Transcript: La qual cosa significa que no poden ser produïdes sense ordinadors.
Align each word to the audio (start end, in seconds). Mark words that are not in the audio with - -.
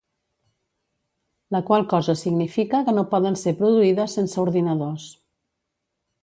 La 1.55 1.61
qual 1.67 1.85
cosa 1.91 2.15
significa 2.21 2.79
que 2.87 2.95
no 3.01 3.05
poden 3.13 3.37
ser 3.43 3.53
produïdes 3.61 4.17
sense 4.21 4.43
ordinadors. 4.49 5.07